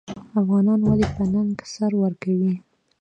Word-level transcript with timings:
افغانان 0.39 0.79
ولې 0.85 1.07
په 1.15 1.23
ننګ 1.33 1.53
سر 1.73 1.91
ورکوي؟ 2.03 2.53